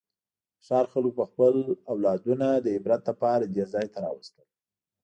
د 0.03 0.03
ښار 0.65 0.85
خلکو 0.93 1.17
به 1.17 1.25
خپل 1.31 1.55
اولادونه 1.91 2.47
د 2.55 2.67
عبرت 2.77 3.01
لپاره 3.09 3.43
دې 3.53 3.63
ځای 3.73 3.87
ته 3.93 3.97
راوستل. 4.05 4.47